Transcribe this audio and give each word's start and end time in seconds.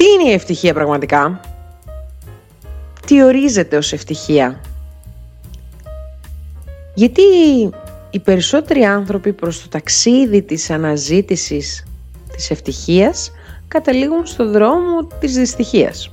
Τι 0.00 0.06
είναι 0.06 0.30
η 0.30 0.32
ευτυχία 0.32 0.74
πραγματικά; 0.74 1.40
Τι 3.06 3.24
ορίζεται 3.24 3.76
ως 3.76 3.92
ευτυχία; 3.92 4.60
Γιατί 6.94 7.22
οι 8.10 8.18
περισσότεροι 8.18 8.84
άνθρωποι 8.84 9.32
προς 9.32 9.62
το 9.62 9.68
ταξίδι 9.68 10.42
της 10.42 10.70
αναζήτησης 10.70 11.86
της 12.32 12.50
ευτυχίας 12.50 13.32
καταλήγουν 13.68 14.26
στο 14.26 14.50
δρόμο 14.50 15.06
της 15.20 15.34
δυστυχίας. 15.34 16.12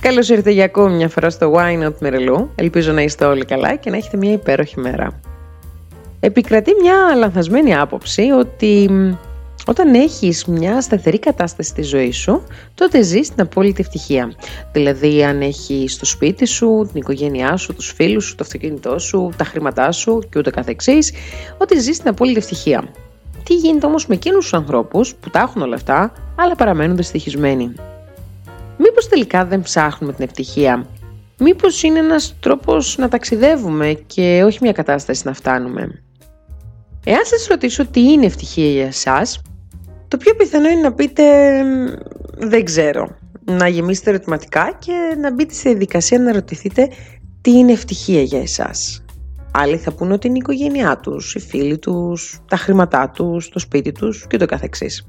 Καλώς 0.00 0.28
ήρθατε 0.28 0.50
για 0.50 0.64
ακόμη 0.64 0.96
μια 0.96 1.08
φορά 1.08 1.30
στο 1.30 1.52
Wine 1.56 1.82
Not 1.82 2.06
Merlot. 2.06 2.46
Ελπίζω 2.54 2.92
να 2.92 3.02
είστε 3.02 3.24
όλοι 3.24 3.44
καλά 3.44 3.76
και 3.76 3.90
να 3.90 3.96
έχετε 3.96 4.16
μια 4.16 4.32
υπέροχη 4.32 4.80
μέρα. 4.80 5.20
Επικρατεί 6.20 6.72
μια 6.80 7.14
λανθασμένη 7.16 7.76
άποψη 7.76 8.22
ότι 8.22 8.90
όταν 9.68 9.94
έχεις 9.94 10.44
μια 10.44 10.80
σταθερή 10.80 11.18
κατάσταση 11.18 11.70
στη 11.70 11.82
ζωή 11.82 12.12
σου, 12.12 12.42
τότε 12.74 13.02
ζεις 13.02 13.28
την 13.28 13.40
απόλυτη 13.40 13.80
ευτυχία. 13.80 14.32
Δηλαδή 14.72 15.24
αν 15.24 15.40
έχεις 15.40 15.96
το 15.96 16.04
σπίτι 16.04 16.46
σου, 16.46 16.88
την 16.92 17.00
οικογένειά 17.00 17.56
σου, 17.56 17.74
τους 17.74 17.92
φίλους 17.96 18.24
σου, 18.24 18.34
το 18.34 18.44
αυτοκίνητό 18.44 18.98
σου, 18.98 19.32
τα 19.36 19.44
χρήματά 19.44 19.92
σου 19.92 20.22
και 20.30 20.38
ούτε 20.38 20.50
καθεξής, 20.50 21.12
ότι 21.58 21.78
ζεις 21.78 21.98
την 21.98 22.08
απόλυτη 22.08 22.38
ευτυχία. 22.38 22.88
Τι 23.42 23.54
γίνεται 23.54 23.86
όμως 23.86 24.06
με 24.06 24.14
εκείνους 24.14 24.42
τους 24.42 24.54
ανθρώπους 24.54 25.14
που 25.14 25.30
τα 25.30 25.40
έχουν 25.40 25.62
όλα 25.62 25.74
αυτά, 25.74 26.12
αλλά 26.36 26.54
παραμένουν 26.54 26.96
δυστυχισμένοι; 26.96 27.72
Μήπως 28.78 29.08
τελικά 29.08 29.44
δεν 29.44 29.62
ψάχνουμε 29.62 30.12
την 30.12 30.24
ευτυχία; 30.24 30.86
Μήπως 31.38 31.82
είναι 31.82 31.98
ένας 31.98 32.36
τρόπος 32.40 32.96
να 32.98 33.08
ταξιδεύουμε 33.08 33.92
και 34.06 34.42
όχι 34.44 34.58
μια 34.62 34.72
κατάσταση 34.72 35.22
να 35.24 35.32
φτάνουμε; 35.34 36.02
Εάν 37.04 37.24
σας 37.24 37.46
ρωτήσω 37.46 37.86
τι 37.86 38.00
είναι 38.00 38.26
ευτυχία 38.26 38.70
για 38.70 38.86
εσάς, 38.86 39.40
το 40.08 40.16
πιο 40.16 40.34
πιθανό 40.34 40.68
είναι 40.68 40.80
να 40.80 40.92
πείτε 40.92 41.24
δεν 42.36 42.64
ξέρω. 42.64 43.16
Να 43.44 43.68
γεμίσετε 43.68 44.10
ερωτηματικά 44.10 44.76
και 44.78 45.16
να 45.20 45.32
μπείτε 45.32 45.54
στη 45.54 45.68
διαδικασία 45.68 46.18
να 46.18 46.32
ρωτηθείτε 46.32 46.88
τι 47.40 47.50
είναι 47.50 47.72
ευτυχία 47.72 48.22
για 48.22 48.40
εσάς. 48.40 49.04
Άλλοι 49.50 49.76
θα 49.76 49.92
πούνε 49.92 50.12
ότι 50.12 50.26
είναι 50.26 50.36
η 50.36 50.40
οικογένειά 50.42 50.98
τους, 50.98 51.34
οι 51.34 51.38
φίλοι 51.38 51.78
τους, 51.78 52.40
τα 52.48 52.56
χρήματά 52.56 53.10
τους, 53.10 53.48
το 53.48 53.58
σπίτι 53.58 53.92
τους 53.92 54.26
και 54.26 54.36
το 54.36 54.46
καθεξής. 54.46 55.06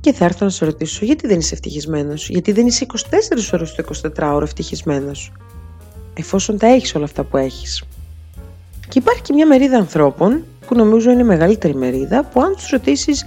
Και 0.00 0.12
θα 0.12 0.24
έρθω 0.24 0.44
να 0.44 0.50
σε 0.50 0.64
ρωτήσω 0.64 1.04
γιατί 1.04 1.26
δεν 1.26 1.38
είσαι 1.38 1.54
ευτυχισμένος, 1.54 2.28
γιατί 2.28 2.52
δεν 2.52 2.66
είσαι 2.66 2.84
24 2.84 3.52
ώρες 3.52 3.74
το 3.74 3.84
24ωρο 4.16 4.42
ευτυχισμένος, 4.42 5.32
εφόσον 6.14 6.58
τα 6.58 6.66
έχεις 6.66 6.94
όλα 6.94 7.04
αυτά 7.04 7.24
που 7.24 7.36
έχεις. 7.36 7.84
Και 8.88 8.98
υπάρχει 8.98 9.22
και 9.22 9.32
μια 9.32 9.46
μερίδα 9.46 9.76
ανθρώπων 9.76 10.44
που 10.66 10.74
νομίζω 10.74 11.10
είναι 11.10 11.20
η 11.20 11.24
μεγαλύτερη 11.24 11.74
μερίδα 11.74 12.24
που 12.24 12.42
αν 12.42 12.54
τους 12.54 12.68
ρωτήσεις 12.68 13.24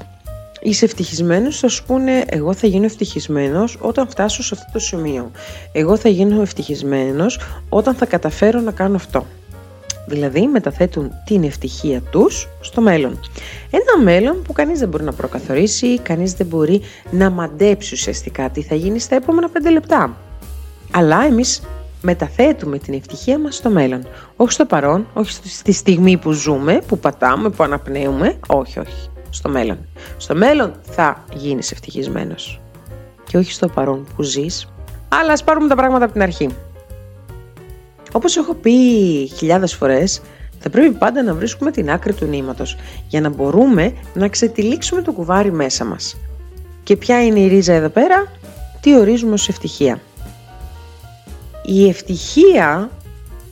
είσαι 0.62 0.86
ευτυχισμένος 0.86 1.60
θα 1.60 1.68
σου 1.68 1.84
πούνε 1.86 2.24
εγώ 2.28 2.54
θα 2.54 2.68
γίνω 2.68 2.86
ευτυχισμένος 2.86 3.78
όταν 3.82 4.10
φτάσω 4.10 4.44
σε 4.44 4.56
αυτό 4.58 4.72
το 4.74 4.80
σημείο. 4.80 5.32
Εγώ 5.72 5.98
θα 5.98 6.10
γίνω 6.10 6.42
ευτυχισμένος 6.42 7.40
όταν 7.70 7.96
θα 7.96 8.06
καταφέρω 8.06 8.60
να 8.60 8.72
κάνω 8.72 8.96
αυτό. 8.96 9.26
Δηλαδή 10.08 10.48
μεταθέτουν 10.48 11.12
την 11.26 11.44
ευτυχία 11.44 12.02
τους 12.02 12.48
στο 12.62 12.82
μέλλον. 12.82 13.20
Ένα 13.70 14.04
μέλλον 14.04 14.42
που 14.42 14.54
κανείς 14.54 14.80
δεν 14.80 14.90
μπορεί 14.90 15.04
να 15.04 15.14
προκαθορίσει, 15.14 16.00
κανείς 16.00 16.34
δεν 16.34 16.48
μπορεί 16.48 16.82
να 17.12 17.30
μαντέψει 17.30 17.94
ουσιαστικά 17.94 18.50
τι 18.50 18.62
θα 18.62 18.76
γίνει 18.76 19.00
στα 19.00 19.16
επόμενα 19.16 19.50
πέντε 19.50 19.70
λεπτά. 19.70 20.18
Αλλά 20.92 21.26
εμείς 21.26 21.62
μεταθέτουμε 22.02 22.78
την 22.78 22.94
ευτυχία 22.94 23.40
μας 23.40 23.56
στο 23.56 23.70
μέλλον. 23.70 24.08
Όχι 24.36 24.52
στο 24.52 24.66
παρόν, 24.66 25.08
όχι 25.14 25.32
στη 25.32 25.72
στιγμή 25.72 26.18
που 26.18 26.32
ζούμε, 26.32 26.82
που 26.88 27.00
πατάμε, 27.00 27.50
που 27.50 27.64
αναπνέουμε. 27.64 28.40
Όχι, 28.48 28.80
όχι. 28.80 29.10
Στο 29.30 29.50
μέλλον. 29.50 29.78
Στο 30.18 30.36
μέλλον 30.36 30.74
θα 30.82 31.24
γίνεις 31.34 31.72
ευτυχισμένος. 31.72 32.62
Και 33.24 33.38
όχι 33.38 33.52
στο 33.52 33.68
παρόν 33.68 34.08
που 34.16 34.24
ζεις. 34.24 34.68
Αλλά 35.08 35.32
ας 35.32 35.44
πάρουμε 35.44 35.68
τα 35.68 35.76
πράγματα 35.76 36.04
από 36.04 36.14
την 36.14 36.22
αρχή. 36.22 36.50
Όπως 38.12 38.38
έχω 38.38 38.54
πει 38.54 38.72
χιλιάδες 39.36 39.74
φορές, 39.74 40.22
θα 40.60 40.70
πρέπει 40.70 40.94
πάντα 40.94 41.24
να 41.24 41.34
βρίσκουμε 41.34 41.72
την 41.72 41.92
άκρη 41.92 42.14
του 42.14 42.26
νήματος 42.26 42.78
για 43.08 43.22
να 43.22 43.30
μπορούμε 43.30 43.94
να 44.14 44.28
ξετυλίξουμε 44.28 45.02
το 45.02 45.12
κουβάρι 45.12 45.52
μέσα 45.52 45.86
μας. 45.86 46.18
Και 46.84 46.96
ποια 46.96 47.26
είναι 47.26 47.40
η 47.40 47.48
ρίζα 47.48 47.74
εδώ 47.74 47.90
πέρα; 47.90 48.32
Τι 48.82 48.98
ορίζουμε 48.98 49.34
ως 49.34 49.50
ευτυχία. 49.50 50.00
Η 51.66 51.90
ευτυχία 51.90 52.90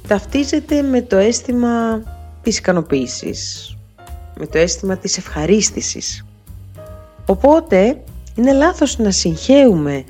ταυτίζεται 0.08 0.82
με 0.82 1.02
το 1.02 1.18
αίσθημα 1.18 2.04
της 2.42 2.58
ικανοποίησης, 2.58 3.76
με 4.38 4.46
το 4.48 4.58
αίσθημα 4.58 4.98
της 4.98 5.18
ευχαρίστησης. 5.18 6.26
Οπότε 7.26 8.02
είναι 8.36 8.54
λάθος 8.54 8.98
να 8.98 9.12
συγχέουμε 9.12 10.04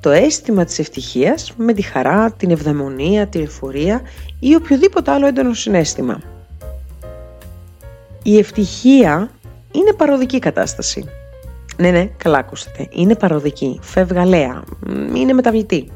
το 0.00 0.10
αίσθημα 0.10 0.64
της 0.64 0.78
ευτυχίας 0.78 1.52
με 1.56 1.72
τη 1.72 1.82
χαρά, 1.82 2.32
την 2.32 2.50
ευδαιμονία, 2.50 3.26
την 3.26 3.42
εφορία 3.42 4.00
ή 4.40 4.54
οποιοδήποτε 4.54 5.10
άλλο 5.10 5.26
έντονο 5.26 5.54
συνέστημα. 5.54 6.20
Η 8.22 8.38
ευτυχία 8.38 9.30
είναι 9.72 9.92
παροδική 9.92 10.38
κατάσταση. 10.38 11.04
Ναι, 11.76 11.90
ναι, 11.90 12.04
καλά 12.04 12.38
ακούσατε. 12.38 12.88
Είναι 12.90 13.16
παροδική, 13.16 13.78
φευγαλέα, 13.82 14.62
είναι 15.14 15.32
μεταβλητή 15.32 15.90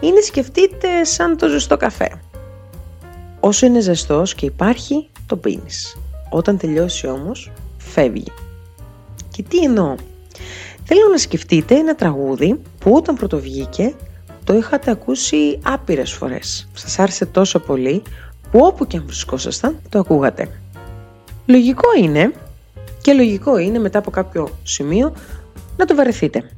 είναι 0.00 0.20
σκεφτείτε 0.20 1.04
σαν 1.04 1.36
το 1.36 1.48
ζεστό 1.48 1.76
καφέ. 1.76 2.10
Όσο 3.40 3.66
είναι 3.66 3.80
ζεστός 3.80 4.34
και 4.34 4.46
υπάρχει, 4.46 5.08
το 5.26 5.36
πίνεις. 5.36 5.96
Όταν 6.30 6.58
τελειώσει 6.58 7.06
όμως, 7.06 7.52
φεύγει. 7.78 8.32
Και 9.36 9.42
τι 9.42 9.58
εννοώ; 9.58 9.94
Θέλω 10.84 11.08
να 11.10 11.18
σκεφτείτε 11.18 11.74
ένα 11.74 11.94
τραγούδι 11.94 12.60
που 12.78 12.92
όταν 12.92 13.16
πρωτοβγήκε 13.16 13.94
το 14.44 14.54
είχατε 14.54 14.90
ακούσει 14.90 15.58
άπειρες 15.62 16.12
φορές. 16.12 16.68
Σας 16.72 16.98
άρεσε 16.98 17.26
τόσο 17.26 17.58
πολύ 17.58 18.02
που 18.50 18.58
όπου 18.62 18.86
και 18.86 18.96
αν 18.96 19.04
βρισκόσασταν 19.06 19.78
το 19.88 19.98
ακούγατε. 19.98 20.48
Λογικό 21.46 21.88
είναι 22.02 22.32
και 23.00 23.12
λογικό 23.12 23.58
είναι 23.58 23.78
μετά 23.78 23.98
από 23.98 24.10
κάποιο 24.10 24.48
σημείο 24.62 25.12
να 25.76 25.84
το 25.84 25.94
βαρεθείτε. 25.94 26.50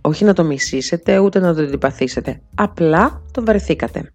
Όχι 0.00 0.24
να 0.24 0.32
το 0.32 0.44
μισήσετε 0.44 1.18
ούτε 1.18 1.38
να 1.38 1.54
το 1.54 1.62
αντιπαθήσετε. 1.62 2.40
Απλά 2.54 3.22
το 3.32 3.44
βαρεθήκατε. 3.44 4.12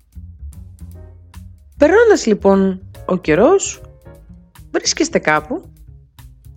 Περνώντας 1.78 2.26
λοιπόν 2.26 2.82
ο 3.06 3.18
καιρός, 3.18 3.82
βρίσκεστε 4.72 5.20
κάπου 5.20 5.62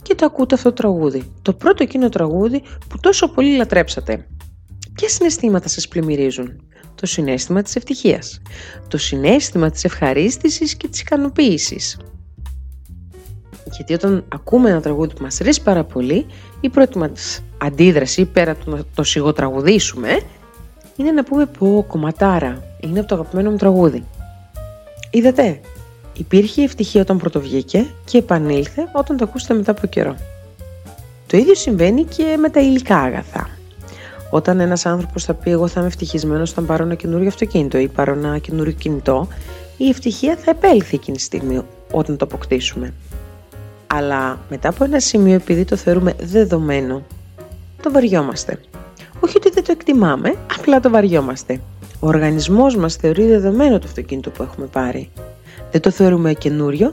και 0.08 0.14
το 0.14 0.26
ακούτε 0.26 0.54
αυτό 0.54 0.68
το 0.68 0.74
τραγούδι. 0.74 1.32
Το 1.42 1.52
πρώτο 1.52 1.82
εκείνο 1.82 2.08
τραγούδι 2.08 2.62
που 2.88 2.98
τόσο 3.00 3.28
πολύ 3.28 3.56
λατρέψατε. 3.56 4.26
Ποια 4.92 5.08
συναισθήματα 5.08 5.68
σας 5.68 5.88
πλημμυρίζουν; 5.88 6.60
Το 6.94 7.06
συνέστημα 7.06 7.62
της 7.62 7.76
ευτυχίας. 7.76 8.40
Το 8.88 8.98
συνέστημα 8.98 9.70
της 9.70 9.84
ευχαρίστησης 9.84 10.74
και 10.74 10.88
της 10.88 11.00
ικανοποίησης. 11.00 11.98
Γιατί 13.76 13.94
όταν 13.94 14.24
ακούμε 14.28 14.70
ένα 14.70 14.80
τραγούδι 14.80 15.14
που 15.14 15.22
μας 15.22 15.40
αρέσει 15.40 15.62
πάρα 15.62 15.84
πολύ, 15.84 16.26
η 16.60 16.68
πρώτη 16.68 16.98
μας 16.98 17.42
αντίδραση 17.58 18.24
πέρα 18.24 18.54
του 18.54 18.70
να 18.70 18.84
το 18.94 19.02
σιγοτραγουδήσουμε 19.02 20.20
είναι 20.96 21.10
να 21.10 21.24
πούμε 21.24 21.46
πω 21.46 21.84
κομματάρα, 21.88 22.62
είναι 22.80 22.98
από 22.98 23.08
το 23.08 23.14
αγαπημένο 23.14 23.50
μου 23.50 23.56
τραγούδι. 23.56 24.04
Είδατε, 25.10 25.60
υπήρχε 26.18 26.62
ευτυχία 26.62 27.00
όταν 27.00 27.18
πρωτοβγήκε 27.18 27.86
και 28.04 28.18
επανήλθε 28.18 28.88
όταν 28.92 29.16
το 29.16 29.24
ακούσετε 29.24 29.54
μετά 29.54 29.70
από 29.70 29.86
καιρό. 29.86 30.16
Το 31.26 31.36
ίδιο 31.36 31.54
συμβαίνει 31.54 32.04
και 32.04 32.36
με 32.38 32.48
τα 32.48 32.60
υλικά 32.60 32.98
άγαθα. 32.98 33.48
Όταν 34.30 34.60
ένας 34.60 34.86
άνθρωπος 34.86 35.24
θα 35.24 35.34
πει 35.34 35.50
εγώ 35.50 35.66
θα 35.66 35.80
είμαι 35.80 35.88
ευτυχισμένος 35.88 36.50
όταν 36.50 36.66
πάρω 36.66 36.84
ένα 36.84 36.94
καινούριο 36.94 37.28
αυτοκίνητο 37.28 37.78
ή 37.78 37.88
πάρω 37.88 38.12
ένα 38.12 38.38
καινούριο 38.38 38.72
κινητό, 38.72 39.28
η 39.76 39.88
ευτυχία 39.88 40.36
θα 40.36 40.50
επέλθει 40.50 40.94
εκείνη 40.94 41.16
τη 41.16 41.22
στιγμή 41.22 41.62
όταν 41.90 42.16
το 42.16 42.24
αποκτήσουμε. 42.24 42.94
Αλλά 43.86 44.38
μετά 44.48 44.68
από 44.68 44.84
ένα 44.84 45.00
σημείο 45.00 45.34
επειδή 45.34 45.64
το 45.64 45.76
θεωρούμε 45.76 46.14
δεδομένο 46.20 47.02
το 47.82 47.92
βαριόμαστε. 47.92 48.60
Όχι 49.20 49.36
ότι 49.36 49.50
δεν 49.50 49.64
το 49.64 49.72
εκτιμάμε, 49.72 50.34
απλά 50.58 50.80
το 50.80 50.90
βαριόμαστε. 50.90 51.60
Ο 52.00 52.06
οργανισμός 52.06 52.76
μας 52.76 52.94
θεωρεί 52.94 53.26
δεδομένο 53.26 53.78
το 53.78 53.86
αυτοκίνητο 53.86 54.30
που 54.30 54.42
έχουμε 54.42 54.66
πάρει. 54.66 55.10
Δεν 55.70 55.80
το 55.80 55.90
θεωρούμε 55.90 56.32
καινούριο, 56.32 56.92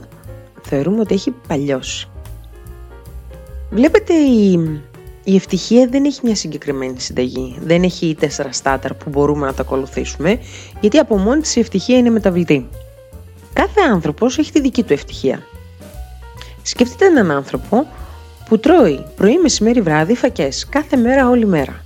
θεωρούμε 0.62 1.00
ότι 1.00 1.14
έχει 1.14 1.34
παλιώσει. 1.48 2.08
Βλέπετε 3.70 4.14
η, 4.14 4.52
η 5.24 5.34
ευτυχία 5.36 5.86
δεν 5.90 6.04
έχει 6.04 6.20
μια 6.22 6.34
συγκεκριμένη 6.34 7.00
συνταγή. 7.00 7.58
Δεν 7.60 7.82
έχει 7.82 8.16
τέσσερα 8.18 8.52
στάταρ 8.52 8.94
που 8.94 9.10
μπορούμε 9.10 9.46
να 9.46 9.54
τα 9.54 9.62
ακολουθήσουμε, 9.62 10.38
γιατί 10.80 10.98
από 10.98 11.18
μόνη 11.18 11.40
της 11.40 11.56
η 11.56 11.60
ευτυχία 11.60 11.98
είναι 11.98 12.10
μεταβλητή. 12.10 12.68
Κάθε 13.52 13.80
άνθρωπος 13.92 14.38
έχει 14.38 14.52
τη 14.52 14.60
δική 14.60 14.82
του 14.82 14.92
ευτυχία. 14.92 15.42
Σκεφτείτε 16.62 17.06
έναν 17.06 17.30
άνθρωπο 17.30 17.86
που 18.48 18.58
τρώει 18.58 19.04
πρωί, 19.16 19.38
μεσημέρι, 19.38 19.80
βράδυ 19.80 20.14
φακές 20.14 20.66
κάθε 20.68 20.96
μέρα 20.96 21.28
όλη 21.28 21.46
μέρα. 21.46 21.84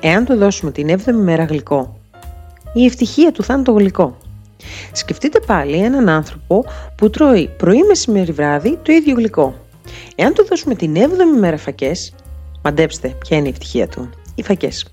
Εάν 0.00 0.24
του 0.24 0.36
δώσουμε 0.36 0.70
την 0.70 0.88
7η 0.88 1.14
μέρα 1.14 1.44
γλυκό, 1.44 1.98
η 2.72 2.84
ευτυχία 2.84 3.32
του 3.32 3.42
θα 3.42 3.54
είναι 3.54 3.62
το 3.62 3.72
γλυκό. 3.72 4.16
Σκεφτείτε 4.92 5.40
πάλι 5.46 5.76
έναν 5.76 6.08
άνθρωπο 6.08 6.64
που 6.96 7.10
τρώει 7.10 7.50
πρωί, 7.56 7.82
μεσημέρι, 7.82 8.32
βράδυ 8.32 8.78
το 8.82 8.92
ίδιο 8.92 9.14
γλυκό. 9.14 9.54
Εάν 10.14 10.34
του 10.34 10.46
δώσουμε 10.48 10.74
την 10.74 10.94
7η 10.96 11.38
μέρα 11.40 11.56
φακές, 11.56 12.12
Μαντέψτε 12.62 13.08
ποια 13.08 13.36
είναι 13.36 13.46
η 13.46 13.50
ευτυχία 13.50 13.88
του. 13.88 14.10
Οι 14.34 14.42
φακές. 14.42 14.86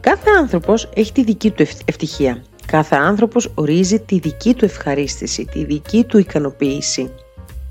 Κάθε 0.00 0.30
άνθρωπος 0.38 0.88
έχει 0.94 1.12
τη 1.12 1.24
δική 1.24 1.50
του 1.50 1.66
ευτυχία. 1.84 2.42
Κάθε 2.66 2.96
άνθρωπος 2.96 3.50
ορίζει 3.54 4.00
τη 4.00 4.18
δική 4.18 4.54
του 4.54 4.64
ευχαρίστηση, 4.64 5.44
τη 5.44 5.64
δική 5.64 6.04
του 6.04 6.18
ικανοποίηση. 6.18 7.10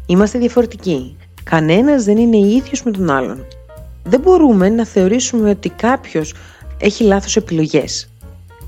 Είμαστε 0.05 0.39
διαφορετικοί. 0.39 1.17
Κανένας 1.43 2.03
δεν 2.03 2.17
είναι 2.17 2.37
ίδιος 2.37 2.83
με 2.83 2.91
τον 2.91 3.09
άλλον. 3.09 3.45
Δεν 4.03 4.19
μπορούμε 4.19 4.69
να 4.69 4.85
θεωρήσουμε 4.85 5.49
ότι 5.49 5.69
κάποιος 5.69 6.33
έχει 6.77 7.03
λάθος 7.03 7.35
επιλογές. 7.35 8.09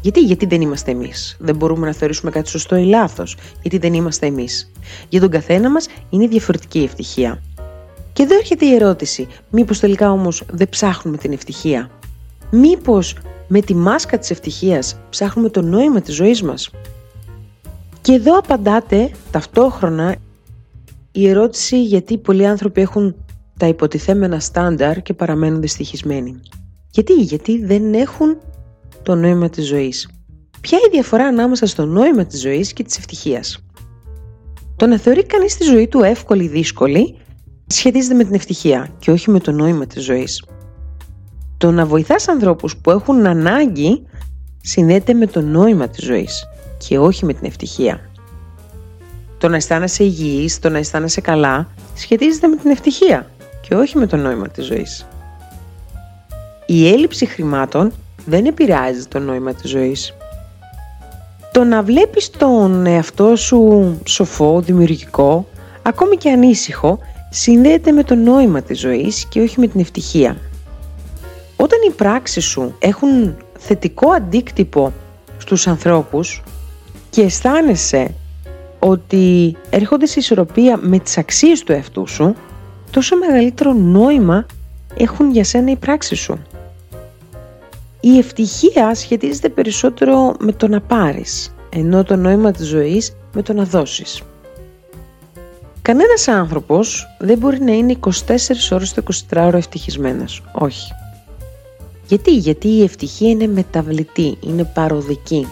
Γιατί, 0.05 0.19
γιατί 0.19 0.45
δεν 0.45 0.61
είμαστε 0.61 0.91
εμείς; 0.91 1.37
Δεν 1.39 1.55
μπορούμε 1.55 1.85
να 1.87 1.93
θεωρήσουμε 1.93 2.31
κάτι 2.31 2.49
σωστό 2.49 2.75
ή 2.75 2.85
λάθος. 2.85 3.37
Γιατί 3.61 3.77
δεν 3.77 3.93
είμαστε 3.93 4.25
εμείς; 4.25 4.71
Για 5.09 5.19
τον 5.19 5.29
καθένα 5.29 5.71
μας 5.71 5.87
είναι 6.09 6.27
διαφορετική 6.27 6.79
η 6.79 6.83
ευτυχία. 6.83 7.41
Και 8.13 8.23
εδώ 8.23 8.35
έρχεται 8.35 8.65
η 8.65 8.73
ερώτηση. 8.73 9.27
Μήπως 9.49 9.79
τελικά 9.79 10.11
όμως 10.11 10.43
δεν 10.51 10.69
ψάχνουμε 10.69 11.17
την 11.17 11.31
ευτυχία; 11.31 11.89
Μήπως 12.51 13.15
με 13.47 13.61
τη 13.61 13.75
μάσκα 13.75 14.17
της 14.17 14.29
ευτυχίας 14.29 14.97
ψάχνουμε 15.09 15.49
το 15.49 15.61
νόημα 15.61 16.01
της 16.01 16.15
ζωής 16.15 16.41
μας; 16.41 16.69
Και 18.01 18.13
εδώ 18.13 18.37
απαντάτε 18.37 19.11
ταυτόχρονα 19.31 20.15
η 21.11 21.27
ερώτηση 21.29 21.83
γιατί 21.83 22.17
πολλοί 22.17 22.47
άνθρωποι 22.47 22.81
έχουν 22.81 23.15
τα 23.59 23.67
υποτιθέμενα 23.67 24.39
στάνταρ 24.39 25.01
και 25.01 25.13
παραμένουν 25.13 25.61
δυστυχισμένοι. 25.61 26.39
Γιατί, 26.91 27.13
γιατί 27.13 27.65
δεν 27.65 27.93
έχουν 27.93 28.37
το 29.05 29.15
νόημα 29.15 29.49
της 29.49 29.67
ζωής. 29.67 30.09
Ποια 30.61 30.77
είναι 30.77 30.87
η 30.87 30.91
διαφορά 30.91 31.25
ανάμεσα 31.25 31.65
στο 31.65 31.85
νόημα 31.85 32.25
της 32.25 32.41
ζωής 32.41 32.73
και 32.73 32.83
της 32.83 32.97
ευτυχίας; 32.97 33.63
Το 34.75 34.85
να 34.85 34.97
θεωρεί 34.97 35.25
κανείς 35.25 35.57
τη 35.57 35.63
ζωή 35.63 35.87
του 35.87 36.03
εύκολη 36.03 36.43
ή 36.43 36.47
δύσκολη 36.47 37.15
σχετίζεται 37.67 38.13
με 38.13 38.23
την 38.23 38.33
ευτυχία 38.33 38.89
και 38.99 39.11
όχι 39.11 39.29
με 39.31 39.39
το 39.39 39.51
νόημα 39.51 39.85
της 39.85 40.03
ζωής. 40.03 40.43
Το 41.57 41.71
να 41.71 41.85
βοηθάς 41.85 42.27
ανθρώπους 42.27 42.77
που 42.77 42.91
έχουν 42.91 43.25
ανάγκη 43.25 44.05
συνδέεται 44.61 45.13
με 45.13 45.27
το 45.27 45.41
νόημα 45.41 45.87
της 45.87 46.03
ζωής 46.03 46.47
και 46.77 46.99
όχι 46.99 47.25
με 47.25 47.33
την 47.33 47.45
ευτυχία. 47.45 48.09
Το 49.37 49.47
να 49.47 49.55
αισθάνεσαι 49.55 50.03
υγιής, 50.03 50.59
το 50.59 50.69
να 50.69 50.77
αισθάνεσαι 50.77 51.21
καλά 51.21 51.67
σχετίζεται 51.95 52.47
με 52.47 52.55
την 52.55 52.71
ευτυχία 52.71 53.29
και 53.61 53.75
όχι 53.75 53.97
με 53.97 54.07
το 54.07 54.15
νόημα 54.15 54.47
της 54.47 54.65
ζωής. 54.65 55.05
Η 56.65 56.87
έλλειψη 56.87 57.25
χρημάτων 57.25 57.91
δεν 58.25 58.45
επηρεάζει 58.45 59.05
το 59.05 59.19
νόημα 59.19 59.53
της 59.53 59.69
ζωής. 59.69 60.13
Το 61.51 61.63
να 61.63 61.83
βλέπεις 61.83 62.29
τον 62.29 62.85
εαυτό 62.85 63.35
σου 63.35 63.93
σοφό, 64.05 64.61
δημιουργικό, 64.61 65.47
ακόμη 65.81 66.15
και 66.15 66.31
ανήσυχο, 66.31 66.99
συνδέεται 67.29 67.91
με 67.91 68.03
το 68.03 68.15
νόημα 68.15 68.61
της 68.61 68.79
ζωής 68.79 69.25
και 69.29 69.41
όχι 69.41 69.59
με 69.59 69.67
την 69.67 69.79
ευτυχία. 69.79 70.37
Όταν 71.55 71.79
οι 71.87 71.91
πράξεις 71.91 72.45
σου 72.45 72.75
έχουν 72.79 73.35
θετικό 73.57 74.09
αντίκτυπο 74.09 74.93
στους 75.37 75.67
ανθρώπους 75.67 76.43
και 77.09 77.21
αισθάνεσαι 77.21 78.13
ότι 78.79 79.55
έρχονται 79.69 80.05
σε 80.05 80.19
ισορροπία 80.19 80.77
με 80.81 80.99
τις 80.99 81.17
αξίες 81.17 81.63
του 81.63 81.71
εαυτού 81.71 82.07
σου, 82.07 82.35
τόσο 82.91 83.17
μεγαλύτερο 83.17 83.73
νόημα 83.73 84.45
έχουν 84.97 85.31
για 85.31 85.43
σένα 85.43 85.71
οι 85.71 85.75
πράξεις 85.75 86.19
σου. 86.19 86.39
Η 88.05 88.17
ευτυχία 88.17 88.95
σχετίζεται 88.95 89.49
περισσότερο 89.49 90.35
με 90.39 90.51
το 90.51 90.67
να 90.67 90.81
πάρεις, 90.81 91.55
ενώ 91.69 92.03
το 92.03 92.15
νόημα 92.15 92.51
της 92.51 92.67
ζωής 92.67 93.15
με 93.33 93.41
το 93.41 93.53
να 93.53 93.63
δώσεις. 93.63 94.21
Κανένας 95.81 96.27
άνθρωπος 96.27 97.07
δεν 97.19 97.37
μπορεί 97.37 97.61
να 97.61 97.71
είναι 97.71 97.95
24 97.99 98.71
ώρες 98.71 98.93
το 98.93 99.03
24 99.29 99.45
ώρο 99.45 99.57
ευτυχισμένος. 99.57 100.43
Όχι. 100.51 100.91
Γιατί, 102.07 102.35
γιατί 102.35 102.67
η 102.67 102.83
ευτυχία 102.83 103.29
είναι 103.29 103.47
μεταβλητή, 103.47 104.37
είναι 104.39 104.63
παροδική. 104.63 105.47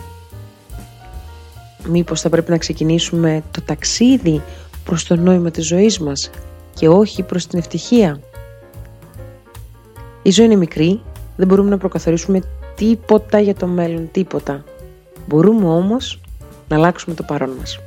Μήπως 1.87 2.21
θα 2.21 2.29
πρέπει 2.29 2.51
να 2.51 2.57
ξεκινήσουμε 2.57 3.43
το 3.51 3.61
ταξίδι 3.61 4.41
προς 4.83 5.03
το 5.03 5.15
νόημα 5.15 5.51
της 5.51 5.67
ζωής 5.67 5.99
μας 5.99 6.29
και 6.73 6.87
όχι 6.87 7.23
προς 7.23 7.47
την 7.47 7.59
ευτυχία; 7.59 8.19
Η 10.21 10.31
ζωή 10.31 10.45
είναι 10.45 10.55
μικρή, 10.55 11.01
δεν 11.35 11.47
μπορούμε 11.47 11.69
να 11.69 11.77
προκαθορίσουμε 11.77 12.41
τίποτα 12.75 13.39
για 13.39 13.55
το 13.55 13.67
μέλλον, 13.67 14.09
τίποτα. 14.11 14.63
Μπορούμε 15.27 15.65
όμως 15.67 16.21
να 16.67 16.75
αλλάξουμε 16.75 17.15
το 17.15 17.23
παρόν 17.23 17.49
μας. 17.59 17.79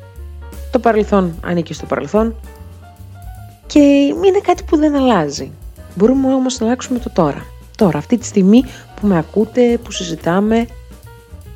Το 0.71 0.79
παρελθόν 0.79 1.35
ανήκει 1.45 1.75
στο 1.75 1.87
παρελθόν 1.87 2.35
και 3.67 3.81
είναι 4.25 4.41
κάτι 4.43 4.63
που 4.63 4.77
δεν 4.77 4.97
αλλάζει. 4.97 5.51
Μπορούμε 5.95 6.35
όμως 6.35 6.59
να 6.59 6.67
αλλάξουμε 6.67 6.99
το 6.99 7.11
τώρα. 7.11 7.47
Τώρα, 7.77 7.99
αυτή 7.99 8.19
τη 8.19 8.25
στιγμή 8.25 8.65
που 9.01 9.07
με 9.07 9.19
ακούτε, 9.19 9.79
που 9.85 9.91
συζητάμε, 9.91 10.67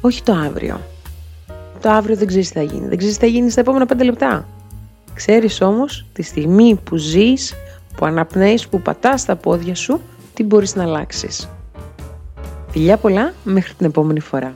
όχι 0.01 0.23
το 0.23 0.33
αύριο. 0.33 0.81
Το 1.81 1.91
αύριο 1.91 2.17
δεν 2.17 2.27
ξέρεις 2.27 2.49
τι 2.49 2.55
θα 2.55 2.63
γίνει. 2.63 2.89
Δεν 2.89 2.99
ξέρεις 2.99 3.19
τι 3.19 3.25
θα 3.25 3.31
γίνει 3.31 3.51
στα 3.51 3.61
επόμενα 3.61 3.87
πέντε 3.87 4.05
λεπτά. 4.05 4.47
Ξέρεις 5.15 5.61
όμως 5.61 6.07
τη 6.13 6.23
στιγμή 6.23 6.75
που 6.85 6.97
ζεις, 6.97 7.55
που 7.97 8.07
αναπνέεις, 8.07 8.69
που 8.69 8.81
πατάς 8.81 9.25
τα 9.25 9.37
πόδια 9.37 9.75
σου, 9.75 10.01
τι 10.35 10.45
μπορείς 10.45 10.75
να 10.75 10.83
αλλάξεις. 10.83 11.49
Φιλιά 12.71 12.97
πολλά, 12.97 13.35
μέχρι 13.45 13.75
την 13.75 13.87
επόμενη 13.87 14.21
φορά. 14.21 14.55